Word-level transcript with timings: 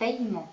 paiement. 0.00 0.48